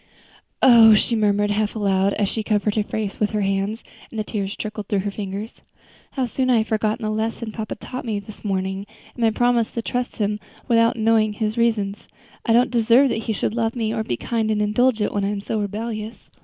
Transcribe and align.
"Oh!" 0.63 0.95
she 0.95 1.15
murmured 1.15 1.51
half 1.51 1.75
aloud 1.75 2.15
as 2.15 2.27
she 2.27 2.41
covered 2.41 2.73
her 2.73 2.81
face 2.81 3.19
with 3.19 3.29
her 3.33 3.41
hands, 3.41 3.83
and 4.09 4.19
the 4.19 4.23
tears 4.23 4.55
trickled 4.55 4.87
through 4.87 5.01
her 5.05 5.11
fingers, 5.11 5.61
"how 6.13 6.25
soon 6.25 6.49
I 6.49 6.57
have 6.57 6.69
forgotten 6.69 7.03
the 7.03 7.11
lesson 7.11 7.51
papa 7.51 7.75
taught 7.75 8.03
me 8.03 8.17
this 8.19 8.43
morning, 8.43 8.87
and 9.13 9.21
my 9.21 9.29
promise 9.29 9.69
to 9.69 9.83
trust 9.83 10.15
him 10.15 10.39
without 10.67 10.97
knowing 10.97 11.33
his 11.33 11.55
reasons. 11.55 12.07
I 12.47 12.51
don't 12.51 12.71
deserve 12.71 13.09
that 13.09 13.25
he 13.25 13.33
should 13.33 13.53
love 13.53 13.75
me 13.75 13.93
or 13.93 14.03
be 14.03 14.17
kind 14.17 14.49
and 14.49 14.59
indulgent, 14.59 15.13
when 15.13 15.23
I 15.23 15.27
am 15.29 15.39
so 15.39 15.59
rebellious." 15.61 16.29